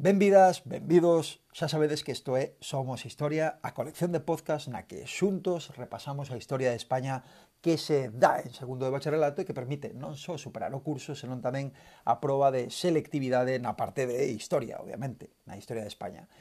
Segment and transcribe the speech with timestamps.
[0.00, 5.04] Benvidas, benvidos, xa sabedes que isto é Somos Historia, a colección de podcast na que
[5.04, 7.20] xuntos repasamos a historia de España
[7.60, 11.12] que se dá en segundo de bacharelato e que permite non só superar o curso,
[11.12, 11.76] senón tamén
[12.08, 16.32] a proba de selectividade na parte de historia, obviamente, na historia de España.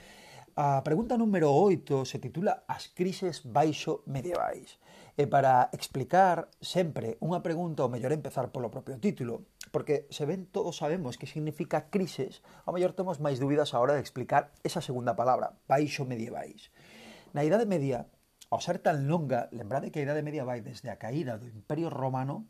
[0.56, 4.80] A pregunta número 8 se titula As crises baixo medievais.
[5.20, 10.46] E para explicar sempre unha pregunta, ou mellor empezar polo propio título, porque se ven
[10.46, 14.82] todos sabemos que significa crises, a maior temos máis dúbidas a hora de explicar esa
[14.82, 16.74] segunda palabra, baixo medievais.
[17.34, 18.10] Na Idade Media,
[18.50, 21.94] ao ser tan longa, lembrade que a Idade Media vai desde a caída do Imperio
[21.94, 22.50] Romano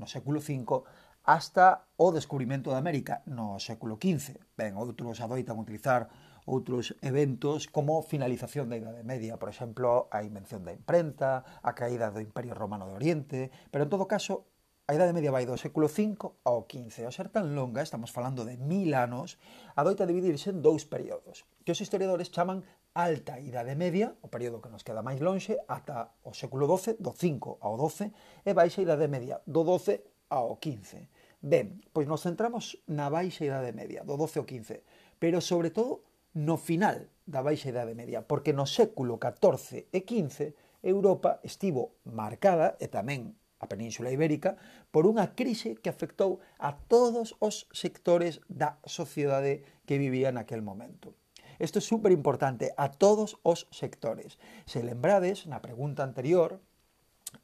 [0.00, 0.84] no século V
[1.22, 4.40] hasta o descubrimento de América no século XV.
[4.56, 6.10] Ben, outros adoitan utilizar
[6.42, 12.10] outros eventos como finalización da Idade Media, por exemplo, a invención da imprenta, a caída
[12.10, 13.40] do Imperio Romano de Oriente,
[13.70, 14.50] pero en todo caso,
[14.88, 17.06] A Idade Media vai do século V ao XV.
[17.06, 19.38] Ao ser tan longa, estamos falando de mil anos,
[19.78, 24.74] adoita dividirse en dous períodos, que os historiadores chaman Alta Idade Media, o período que
[24.74, 28.10] nos queda máis lonxe, ata o século XII, do 5 ao 12,
[28.42, 30.02] e Baixa Idade Media, do 12
[30.34, 31.38] ao 15.
[31.38, 34.82] Ben, pois nos centramos na Baixa Idade Media, do 12 ao 15,
[35.22, 36.02] pero sobre todo
[36.34, 42.74] no final da Baixa Idade Media, porque no século XIV e XV Europa estivo marcada,
[42.82, 44.58] e tamén a Península Ibérica
[44.90, 51.14] por unha crise que afectou a todos os sectores da sociedade que vivía naquel momento.
[51.62, 54.34] Isto é super importante, a todos os sectores.
[54.66, 56.58] Se lembrades, na pregunta anterior,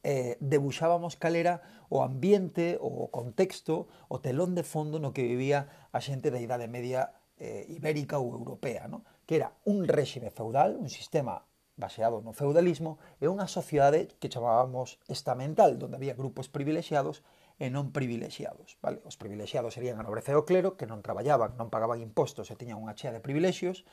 [0.02, 5.88] eh, debuxábamos cal era o ambiente, o contexto, o telón de fondo no que vivía
[5.94, 9.06] a xente da Idade Media eh, ibérica ou europea, no?
[9.24, 11.47] que era un réxime feudal, un sistema
[11.78, 17.22] baseado no feudalismo, é unha sociedade que chamábamos estamental, donde había grupos privilexiados
[17.62, 18.76] e non privilexiados.
[18.82, 18.98] Vale?
[19.06, 22.58] Os privilexiados serían a nobreza e o clero, que non traballaban, non pagaban impostos e
[22.58, 23.86] tiñan unha chea de privilexios,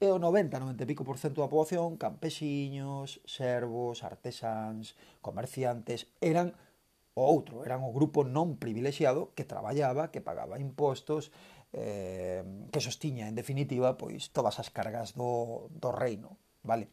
[0.00, 6.56] e o 90, 90 e pico por cento da poboación, campesiños, servos, artesáns, comerciantes, eran
[7.12, 11.28] o outro, eran o grupo non privilexiado que traballaba, que pagaba impostos,
[11.76, 12.40] eh,
[12.72, 16.88] que sostiña, en definitiva, pois todas as cargas do, do reino vale?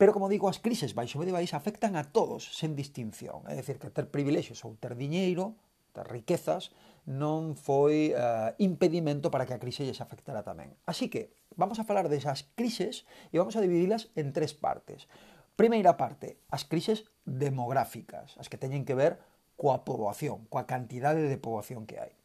[0.00, 3.44] Pero, como digo, as crises baixo medievais afectan a todos, sen distinción.
[3.44, 5.60] É dicir, que ter privilexios ou ter diñeiro,
[5.92, 6.72] ter riquezas,
[7.04, 10.72] non foi uh, impedimento para que a crise lles afectara tamén.
[10.88, 15.04] Así que, vamos a falar desas crises e vamos a dividilas en tres partes.
[15.56, 19.20] Primeira parte, as crises demográficas, as que teñen que ver
[19.60, 22.16] coa poboación, coa cantidade de poboación que hai.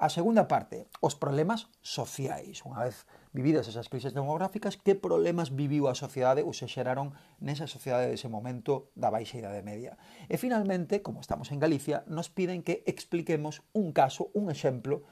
[0.00, 2.64] A segunda parte, os problemas sociais.
[2.64, 3.04] Unha vez
[3.36, 8.32] vividas esas crises demográficas, que problemas viviu a sociedade ou se xeraron nesa sociedade dese
[8.32, 10.00] momento da baixa idade media.
[10.32, 15.04] E finalmente, como estamos en Galicia, nos piden que expliquemos un caso, un exemplo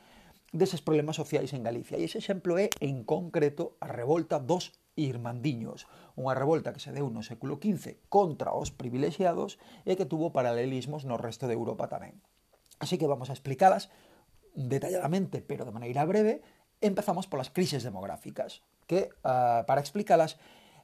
[0.56, 2.00] deses problemas sociais en Galicia.
[2.00, 5.84] E ese exemplo é, en concreto, a revolta dos Irmandiños,
[6.16, 11.04] unha revolta que se deu no século XV contra os privilexiados e que tuvo paralelismos
[11.04, 12.24] no resto de Europa tamén.
[12.80, 13.92] Así que vamos a explicalas
[14.54, 16.40] detalladamente, pero de maneira breve,
[16.80, 20.38] empezamos polas crises demográficas, que uh, para explicalas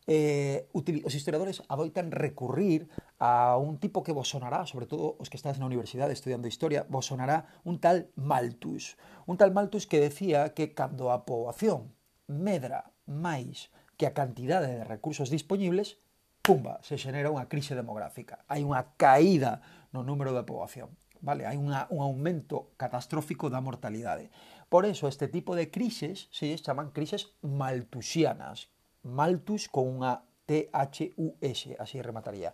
[0.07, 5.41] eh, os historiadores adoitan recurrir a un tipo que vos sonará, sobre todo os que
[5.41, 9.01] estás na universidade estudiando historia, vos sonará un tal Malthus.
[9.25, 11.97] Un tal Malthus que decía que cando a poboación
[12.29, 15.97] medra máis que a cantidade de recursos disponibles,
[16.45, 18.45] pumba, se xenera unha crise demográfica.
[18.51, 19.65] Hai unha caída
[19.97, 20.93] no número de poboación
[21.25, 21.49] vale?
[21.49, 24.29] Hai unha, un aumento catastrófico da mortalidade.
[24.69, 28.69] Por eso, este tipo de crises se chaman crises maltusianas.
[29.01, 32.53] Maltus con unha T-H-U-S, así remataría.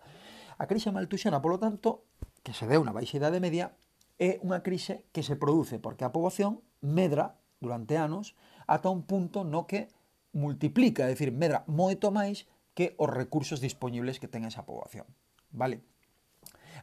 [0.63, 2.07] A crise maltusiana, polo tanto,
[2.47, 3.75] que se deu na baixa idade media,
[4.23, 8.39] é unha crise que se produce porque a poboación medra durante anos
[8.71, 9.91] ata un punto no que
[10.31, 12.47] multiplica, é dicir, medra moito máis
[12.79, 15.09] que os recursos disponibles que ten esa poboación.
[15.51, 15.83] Vale?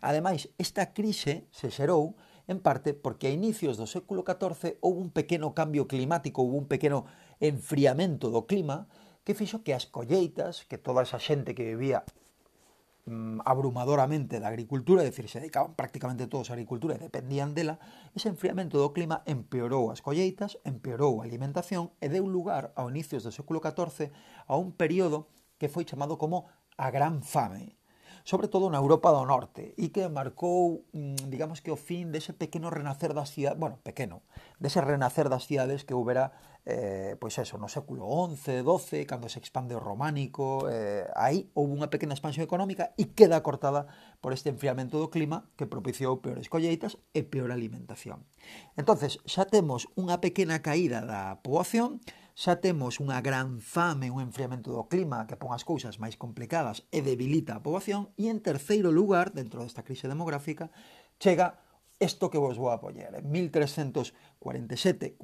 [0.02, 2.16] Ademais, esta crise se xerou
[2.48, 6.68] en parte porque a inicios do século XIV houve un pequeno cambio climático, houve un
[6.68, 7.06] pequeno
[7.44, 8.88] enfriamento do clima
[9.28, 12.08] que fixo que as colleitas, que toda esa xente que vivía
[13.06, 17.84] mm, abrumadoramente da agricultura, é dicir, se dedicaban prácticamente todos a agricultura e dependían dela,
[18.16, 23.28] ese enfriamento do clima empeorou as colleitas, empeorou a alimentación e deu lugar ao inicios
[23.28, 24.16] do século XIV
[24.48, 25.28] a un período
[25.60, 26.48] que foi chamado como
[26.80, 27.77] a Gran Fame,
[28.28, 32.36] sobre todo na Europa do Norte, e que marcou, mm, digamos que o fin dese
[32.36, 34.28] pequeno renacer das cidades, bueno, pequeno,
[34.60, 36.36] dese renacer das cidades que houbera
[36.68, 41.72] eh, pois eso, no século XI, XII, cando se expande o románico, eh, aí houve
[41.72, 43.88] unha pequena expansión económica e queda cortada
[44.20, 48.28] por este enfriamento do clima que propiciou peores colleitas e peor alimentación.
[48.76, 52.04] Entonces, xa temos unha pequena caída da poboación,
[52.38, 56.86] xa temos unha gran fame, un enfriamento do clima que pon as cousas máis complicadas
[56.94, 60.70] e debilita a poboación, e en terceiro lugar, dentro desta crise demográfica,
[61.18, 61.58] chega
[61.98, 63.18] isto que vos vou apoyar.
[63.18, 65.18] En 1347-48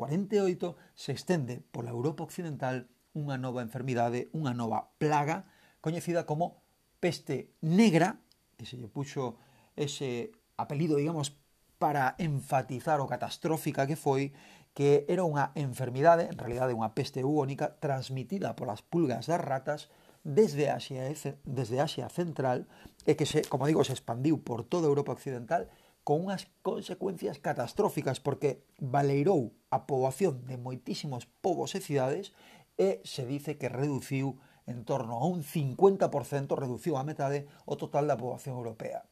[0.97, 5.45] se estende pola Europa Occidental unha nova enfermidade, unha nova plaga,
[5.85, 6.65] coñecida como
[6.97, 8.25] peste negra,
[8.57, 9.37] que se lle puxo
[9.77, 11.37] ese apelido, digamos,
[11.77, 14.33] para enfatizar o catastrófica que foi,
[14.73, 19.93] que era unha enfermidade, en realidade unha peste bubónica, transmitida polas pulgas das ratas
[20.25, 21.05] desde Asia,
[21.45, 22.65] desde Asia Central
[23.05, 25.69] e que, se, como digo, se expandiu por toda Europa Occidental
[26.03, 32.35] con unhas consecuencias catastróficas porque valeirou a poboación de moitísimos povos e cidades
[32.75, 36.09] e se dice que reduciu en torno a un 50%,
[36.55, 39.05] reduciu a metade o total da poboación europea.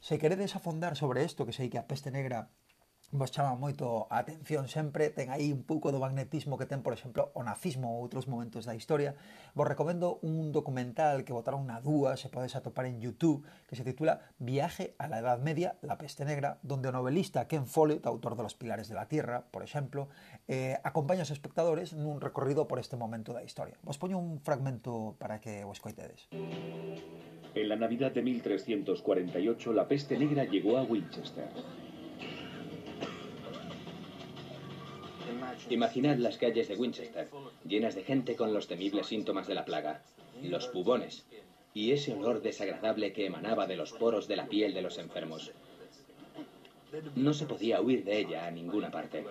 [0.00, 2.52] Se queredes afondar sobre isto, que sei que a peste negra
[3.10, 6.92] vos chama moito a atención sempre, ten aí un pouco do magnetismo que ten, por
[6.92, 9.16] exemplo, o nazismo ou outros momentos da historia.
[9.56, 13.84] Vos recomendo un documental que botaron na dúa, se podes atopar en YouTube, que se
[13.84, 18.36] titula Viaje a la Edad Media, la peste negra, donde o novelista Ken Follett, autor
[18.36, 20.12] de Los Pilares de la Tierra, por exemplo,
[20.44, 23.80] eh, acompaña aos espectadores nun recorrido por este momento da historia.
[23.80, 26.28] Vos poño un fragmento para que vos escoitedes.
[26.28, 31.48] En la Navidad de 1348, la peste negra llegó a Winchester
[35.70, 37.28] Imaginad las calles de Winchester,
[37.66, 40.02] llenas de gente con los temibles síntomas de la plaga,
[40.42, 41.26] los pubones,
[41.74, 45.52] y ese olor desagradable que emanaba de los poros de la piel de los enfermos.
[47.14, 49.24] No se podía huir de ella a ninguna parte.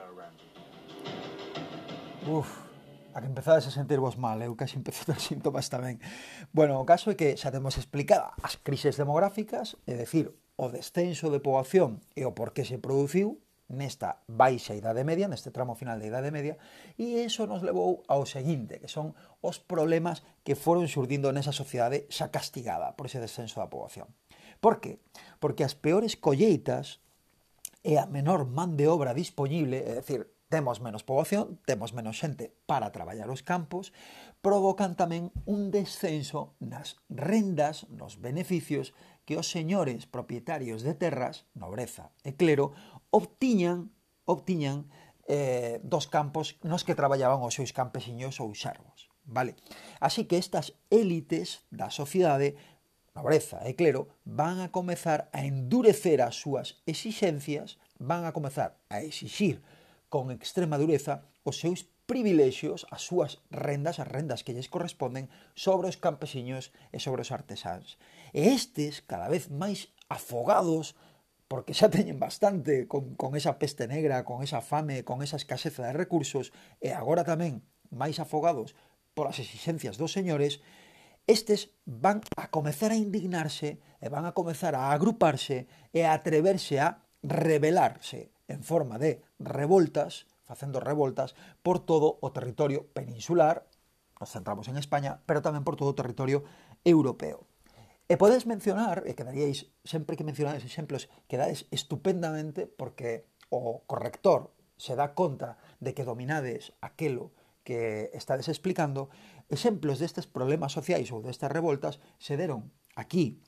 [2.30, 2.60] Uf,
[3.14, 5.98] a que empezades a sentirvos mal, eu casi empecé síntomas tamén.
[6.54, 11.34] Bueno, o caso é que xa temos explicada as crises demográficas, é dicir, o descenso
[11.34, 16.00] de poboación e o por que se produciu, nesta baixa idade media, neste tramo final
[16.00, 16.56] da idade media,
[16.96, 19.12] e eso nos levou ao seguinte, que son
[19.44, 24.08] os problemas que foron xurdindo nesa sociedade xa castigada por ese descenso da poboación.
[24.64, 25.04] Por que?
[25.38, 27.04] Porque as peores colleitas
[27.84, 32.56] e a menor man de obra disponible, é dicir, temos menos poboación, temos menos xente
[32.66, 33.92] para traballar os campos,
[34.40, 38.96] provocan tamén un descenso nas rendas, nos beneficios
[39.28, 42.72] que os señores propietarios de terras, nobreza e clero,
[43.12, 43.92] obtiñan
[44.28, 44.92] obtiñan
[45.28, 49.10] eh, dos campos nos que traballaban os seus campesiños ou xarvos.
[49.28, 49.56] Vale?
[50.00, 52.56] Así que estas élites da sociedade,
[53.16, 59.04] nobreza e clero, van a comezar a endurecer as súas exixencias, van a comezar a
[59.04, 59.60] exixir
[60.08, 65.28] con extrema dureza os seus privilexios, as súas rendas, as rendas que lles corresponden
[65.60, 68.00] sobre os campesiños e sobre os artesáns.
[68.32, 70.96] E estes, cada vez máis afogados
[71.48, 75.88] porque xa teñen bastante con, con esa peste negra, con esa fame, con esa escaseza
[75.88, 76.52] de recursos,
[76.84, 78.76] e agora tamén máis afogados
[79.18, 80.62] polas exigencias dos señores,
[81.26, 86.78] estes van a comezar a indignarse e van a comezar a agruparse e a atreverse
[86.78, 91.36] a rebelarse en forma de revoltas, facendo revoltas,
[91.66, 93.68] por todo o territorio peninsular,
[94.20, 96.46] nos centramos en España, pero tamén por todo o territorio
[96.86, 97.47] europeo.
[98.08, 104.96] E podes mencionar, e quedaríais, sempre que mencionades exemplos, quedades estupendamente porque o corrector se
[104.96, 107.36] dá conta de que dominades aquelo
[107.68, 109.12] que estades explicando,
[109.52, 113.44] exemplos destes problemas sociais ou destas revoltas se deron aquí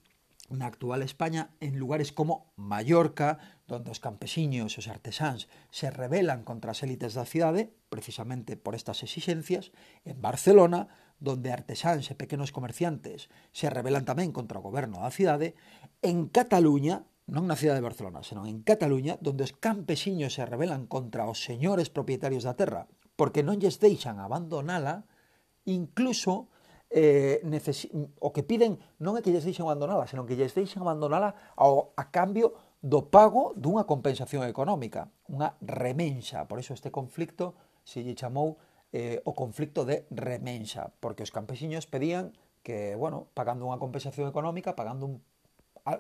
[0.52, 6.44] na actual España en lugares como Mallorca, donde os campesiños e os artesáns se rebelan
[6.44, 9.72] contra as élites da cidade, precisamente por estas exixencias,
[10.04, 15.54] en Barcelona, donde artesáns e pequenos comerciantes se rebelan tamén contra o goberno da cidade,
[16.00, 20.90] en Cataluña, non na cidade de Barcelona, senón en Cataluña, donde os campesiños se rebelan
[20.90, 25.06] contra os señores propietarios da terra, porque non lles deixan abandonala,
[25.68, 26.50] incluso
[26.90, 27.44] eh,
[28.18, 31.94] o que piden non é que lles deixen abandonala, senón que lles deixen abandonala ao,
[31.94, 36.48] a cambio do pago dunha compensación económica, unha remenxa.
[36.48, 37.54] Por iso este conflicto
[37.86, 38.58] se lle chamou
[38.92, 44.74] eh, o conflicto de remenxa, porque os campesiños pedían que, bueno, pagando unha compensación económica,
[44.76, 45.16] pagando un,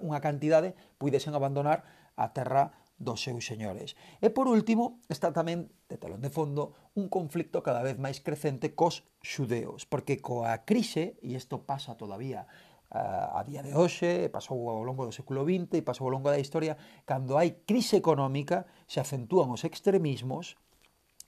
[0.01, 1.86] unha cantidade, puidesen abandonar
[2.19, 3.96] a terra dos seus señores.
[4.19, 8.75] E por último, está tamén, de telón de fondo, un conflicto cada vez máis crecente
[8.75, 12.43] cos xudeos, porque coa crise, e isto pasa todavía
[12.91, 16.27] eh, a día de hoxe, pasou ao longo do século XX e pasou ao longo
[16.27, 16.75] da historia,
[17.08, 20.60] cando hai crise económica, se acentúan os extremismos,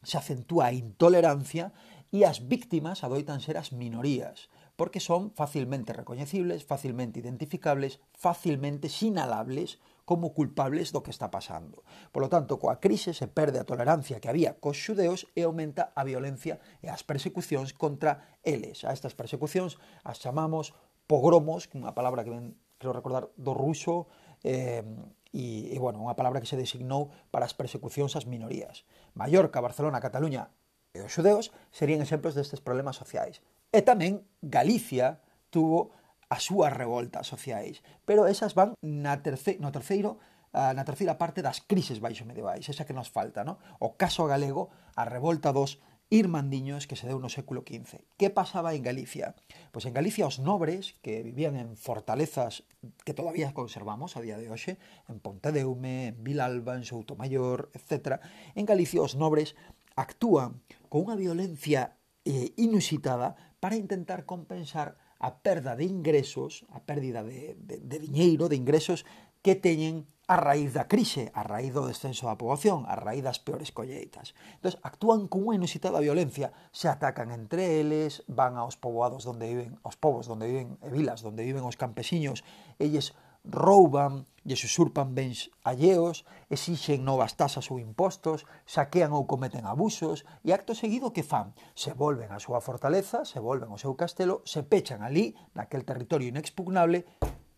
[0.03, 1.71] se acentúa a intolerancia
[2.11, 9.79] e as víctimas adoitan ser as minorías, porque son facilmente recoñecibles, facilmente identificables, facilmente sinalables
[10.03, 11.87] como culpables do que está pasando.
[12.11, 15.95] Por lo tanto, coa crise se perde a tolerancia que había cos xudeos e aumenta
[15.95, 18.83] a violencia e as persecucións contra eles.
[18.83, 20.75] A estas persecucións as chamamos
[21.07, 24.11] pogromos, que unha palabra que ven, creo recordar, do ruso,
[24.43, 24.83] eh,
[25.31, 28.83] e, e bueno, unha palabra que se designou para as persecucións ás minorías.
[29.15, 30.51] Mallorca, Barcelona, Cataluña
[30.91, 33.39] e os xudeos serían exemplos destes problemas sociais.
[33.71, 35.95] E tamén Galicia tuvo
[36.27, 40.19] as súas revoltas sociais, pero esas van na terce, no terceiro
[40.51, 43.55] na terceira parte das crises baixo medievais, esa que nos falta, no?
[43.79, 44.67] O caso galego,
[44.99, 45.79] a revolta dos
[46.11, 48.03] Irmandiños que se deu no século XV.
[48.19, 49.31] Que pasaba en Galicia?
[49.71, 52.67] Pois en Galicia os nobres que vivían en fortalezas
[53.07, 54.75] que todavía conservamos a día de hoxe,
[55.07, 58.19] en Pontedeume, en Vilalba, en Soutomaior, etc.
[58.59, 59.55] En Galicia os nobres
[59.95, 60.59] actúan
[60.91, 61.95] con unha violencia
[62.27, 68.51] eh, inusitada para intentar compensar a perda de ingresos, a pérdida de, de, de diñeiro,
[68.51, 69.07] de ingresos
[69.39, 73.43] que teñen a raíz da crise, a raíz do descenso da poboación, a raíz das
[73.43, 74.31] peores colleitas.
[74.63, 79.99] Entón, actúan cunha inusitada violencia, se atacan entre eles, van aos poboados onde viven, aos
[79.99, 82.47] povos onde viven, e vilas onde viven os campesiños,
[82.79, 83.11] elles
[83.43, 90.55] rouban, lles usurpan bens alleos, exixen novas tasas ou impostos, saquean ou cometen abusos, e
[90.55, 91.51] acto seguido que fan?
[91.75, 96.31] Se volven á súa fortaleza, se volven ao seu castelo, se pechan ali, naquel territorio
[96.31, 97.03] inexpugnable,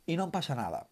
[0.10, 0.90] e non pasa nada.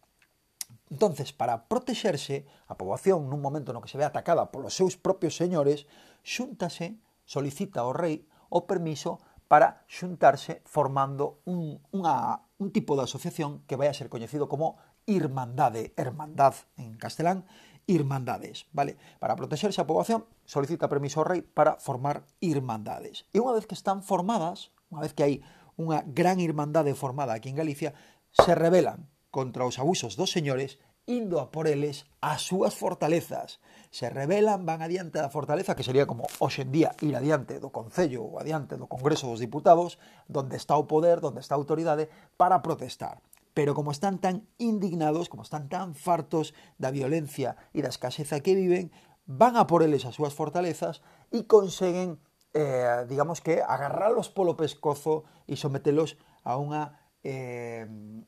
[0.92, 5.40] Entonces, para protexerse a poboación nun momento no que se ve atacada polos seus propios
[5.40, 5.88] señores,
[6.20, 13.64] xúntase, solicita ao rei o permiso para xuntarse formando un, unha, un tipo de asociación
[13.72, 14.76] que vai a ser coñecido como
[15.08, 17.48] Irmandade, Hermandad en castelán,
[17.88, 19.00] Irmandades, vale?
[19.24, 23.28] Para protexerse a poboación, solicita permiso ao rei para formar Irmandades.
[23.32, 25.36] E unha vez que están formadas, unha vez que hai
[25.80, 27.96] unha gran irmandade formada aquí en Galicia,
[28.32, 33.60] se rebelan contra os abusos dos señores indo a por eles as súas fortalezas.
[33.90, 37.74] Se rebelan, van adiante da fortaleza, que sería como hoxe en día ir adiante do
[37.74, 39.98] Concello ou adiante do Congreso dos Diputados,
[40.30, 42.08] donde está o poder, donde está a autoridade,
[42.38, 43.20] para protestar.
[43.58, 48.56] Pero como están tan indignados, como están tan fartos da violencia e da escaseza que
[48.56, 48.94] viven,
[49.26, 52.22] van a por eles as súas fortalezas e conseguen,
[52.54, 56.16] eh, digamos que, agarralos polo pescozo e sometelos
[56.48, 57.88] a unha eh,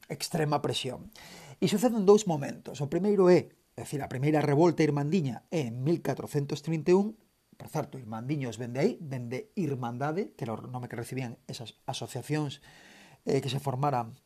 [0.10, 1.10] extrema presión.
[1.62, 2.82] E suceden dous momentos.
[2.84, 7.16] O primeiro é, é dicir, a primeira revolta irmandiña é en 1431,
[7.58, 12.60] por certo, Irmandiños vende aí, vende Irmandade, que era o nome que recibían esas asociacións
[13.24, 14.18] eh, que se formaran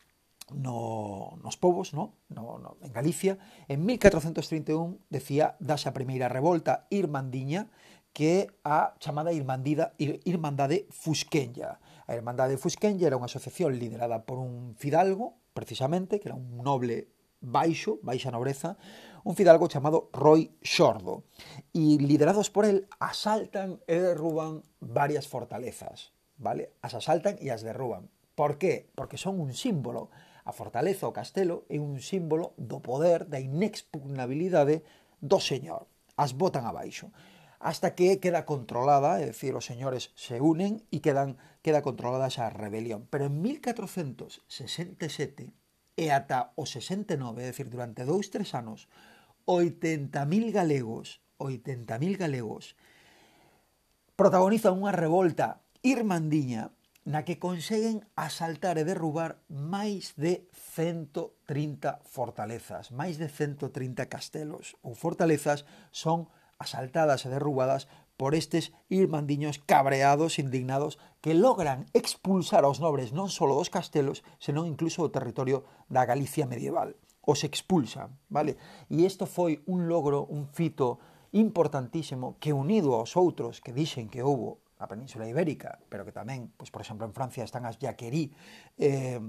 [0.55, 2.15] no, nos povos, no?
[2.29, 3.37] No, no, en Galicia.
[3.67, 7.67] En 1431 decía dase a primeira revolta irmandiña
[8.15, 11.77] que a chamada Irmandida, Ir, Irmandade Fusquenlla.
[12.07, 17.11] A Irmandade Fusquenlle era unha asociación liderada por un fidalgo, precisamente, que era un noble
[17.43, 18.79] baixo, baixa nobreza,
[19.27, 21.27] un fidalgo chamado Roy Xordo.
[21.75, 26.71] E liderados por el, asaltan e derruban varias fortalezas, vale?
[26.79, 28.07] As asaltan e as derruban.
[28.39, 28.87] Por qué?
[28.95, 30.07] Porque son un símbolo.
[30.47, 34.87] A fortaleza o castelo é un símbolo do poder, da inexpugnabilidade
[35.19, 35.91] do señor.
[36.15, 37.11] As botan abaixo
[37.59, 42.53] hasta que queda controlada, é dicir, os señores se unen e quedan, queda controlada esa
[42.53, 43.09] rebelión.
[43.09, 45.49] Pero en 1467
[45.97, 48.85] e ata o 69, é dicir, durante dous, tres anos,
[49.49, 52.77] 80.000 galegos, 80.000 galegos,
[54.13, 63.15] protagonizan unha revolta irmandiña na que conseguen asaltar e derrubar máis de 130 fortalezas, máis
[63.15, 67.85] de 130 castelos ou fortalezas son asaltadas e derrubadas
[68.17, 74.65] por estes irmandiños cabreados, indignados, que logran expulsar aos nobres non só dos castelos, senón
[74.65, 76.97] incluso do territorio da Galicia medieval.
[77.21, 78.57] Os expulsan, vale?
[78.89, 80.97] E isto foi un logro, un fito
[81.37, 86.49] importantísimo que unido aos outros que dixen que houbo na Península Ibérica, pero que tamén,
[86.57, 88.33] pois, por exemplo, en Francia están as Jacquerie,
[88.81, 89.21] eh,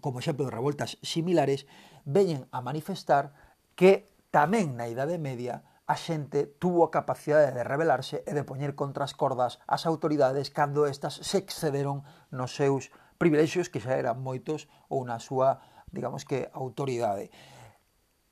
[0.00, 1.68] como exemplo de revoltas similares,
[2.04, 3.36] veñen a manifestar
[3.76, 8.72] que tamén na Idade Media a xente tuvo a capacidade de rebelarse e de poñer
[8.72, 12.88] contra as cordas as autoridades cando estas se excederon nos seus
[13.20, 15.60] privilexios que xa eran moitos ou na súa,
[15.92, 17.28] digamos que, autoridade.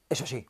[0.09, 0.49] Eso sí,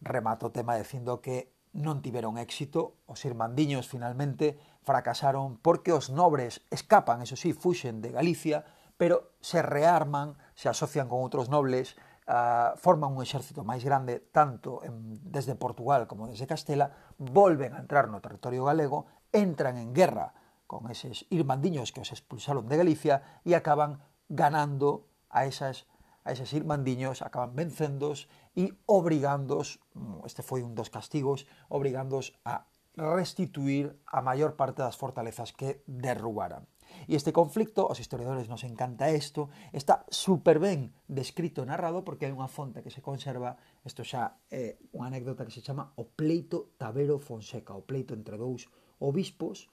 [0.00, 6.64] remato o tema dicindo que non tiveron éxito, os irmandiños finalmente fracasaron porque os nobres
[6.72, 8.64] escapan, eso sí, fuxen de Galicia,
[8.96, 14.82] pero se rearman, se asocian con outros nobles, uh, forman un exército máis grande tanto
[14.82, 20.34] en, desde Portugal como desde Castela, volven a entrar no territorio galego, entran en guerra
[20.66, 25.86] con eses irmandiños que os expulsaron de Galicia e acaban ganando a esas
[26.26, 28.26] a eses irmandiños, acaban vencendos
[28.58, 32.66] e obrigándos, mm, este foi un dos castigos, obrigándos a
[32.98, 36.66] restituir a maior parte das fortalezas que derrubaran.
[37.04, 42.24] E este conflicto, aos historiadores nos encanta isto, está super ben descrito e narrado porque
[42.24, 46.08] hai unha fonte que se conserva, isto xa é unha anécdota que se chama o
[46.08, 48.66] pleito Tavero Fonseca, o pleito entre dous
[48.98, 49.68] obispos,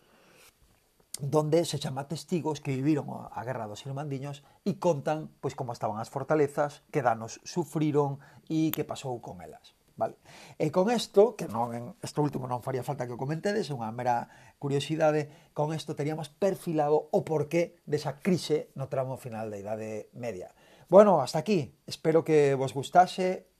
[1.19, 6.01] donde se chama testigos que viviron a guerra dos Irmandiños e contan pois como estaban
[6.01, 8.17] as fortalezas, que danos sufriron
[8.49, 9.77] e que pasou con elas.
[9.95, 10.17] Vale.
[10.57, 13.77] E con isto, que non en isto último non faría falta que o comentedes, é
[13.77, 14.25] unha mera
[14.57, 20.49] curiosidade, con isto teríamos perfilado o porqué desa crise no tramo final da Idade Media.
[20.89, 21.77] Bueno, hasta aquí.
[21.85, 23.53] Espero que vos gustase,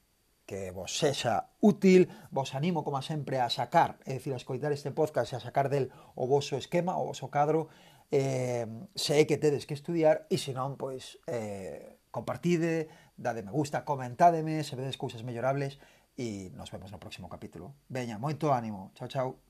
[0.45, 2.09] que vos sexa útil.
[2.33, 5.69] Vos animo, como sempre, a sacar, é dicir, a escoitar este podcast e a sacar
[5.69, 7.69] del o voso esquema, o voso cadro.
[8.09, 13.81] Eh, sei que tedes que estudiar e, se non, pois, eh, compartide, dade me gusta,
[13.81, 15.81] comentádeme se vedes cousas mellorables
[16.17, 17.75] e nos vemos no próximo capítulo.
[17.89, 18.91] Veña, moito ánimo.
[18.95, 19.43] Chao, chao.